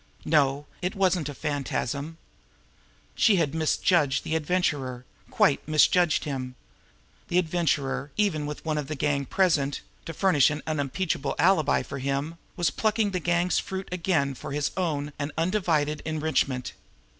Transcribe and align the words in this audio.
No, 0.25 0.65
it 0.81 0.95
wasn't 0.95 1.29
a 1.29 1.35
phantasm! 1.35 2.17
She 3.13 3.35
had 3.35 3.53
misjudged 3.53 4.23
the 4.23 4.33
Adventurer 4.35 5.05
quite 5.29 5.67
misjudged 5.67 6.23
him! 6.23 6.55
The 7.27 7.37
Adventurer, 7.37 8.09
even 8.17 8.47
with 8.47 8.65
one 8.65 8.79
of 8.79 8.87
the 8.87 8.95
gang 8.95 9.25
present 9.27 9.81
to 10.07 10.13
furnish 10.15 10.49
an 10.49 10.63
unimpeachable 10.65 11.35
alibi 11.37 11.83
for 11.83 11.99
him! 11.99 12.39
was 12.55 12.71
plucking 12.71 13.11
the 13.11 13.19
gang's 13.19 13.59
fruit 13.59 13.89
again 13.91 14.33
for 14.33 14.53
his 14.53 14.71
own 14.75 15.13
and 15.19 15.31
undivided 15.37 16.01
enrichment! 16.03 16.73